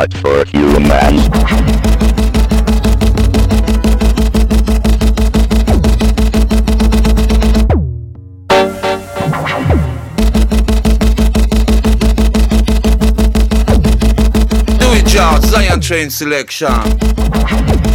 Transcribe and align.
not 0.00 0.14
for 0.14 0.44
humans. 0.46 1.28
Do 14.78 14.88
it, 14.94 15.06
John. 15.06 15.42
Zion 15.42 15.80
Train 15.82 16.08
Selection. 16.08 17.89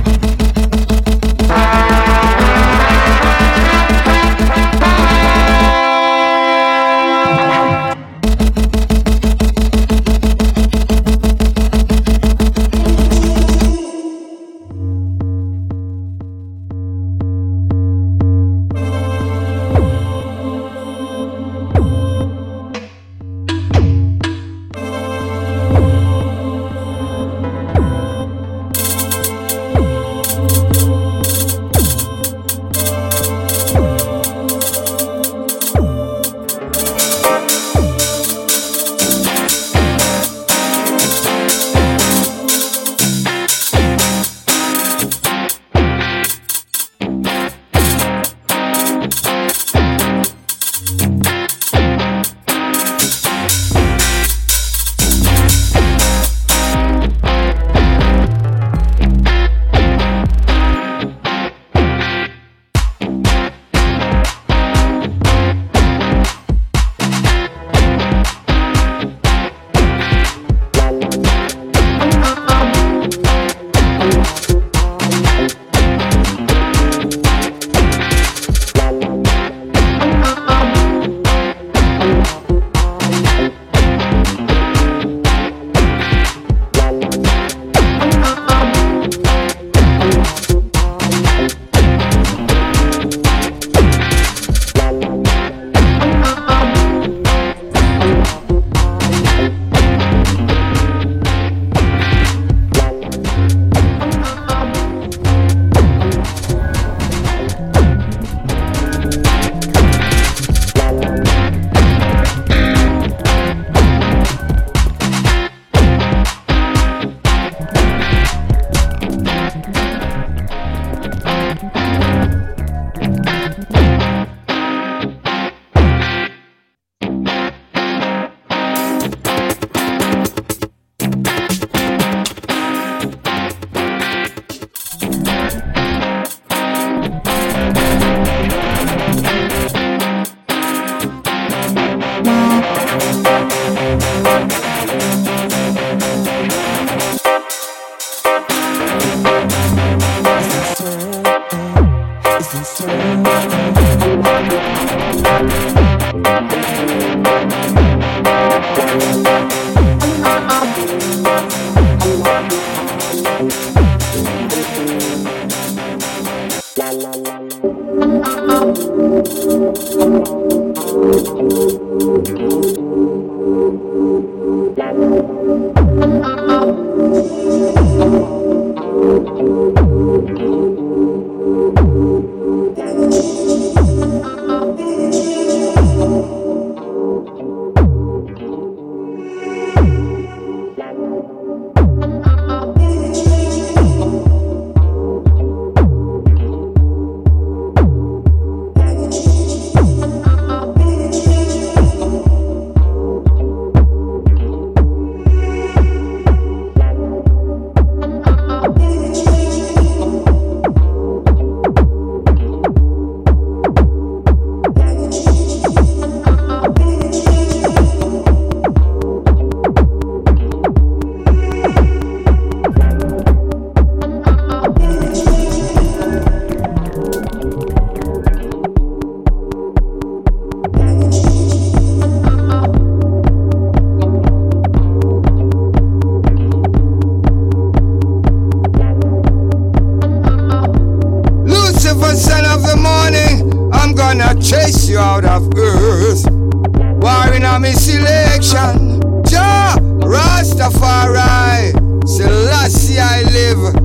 Jah, 248.46 249.76
Rastafari, 250.06 251.74
Selassie 252.06 253.00
I 253.00 253.24
live. 253.24 253.85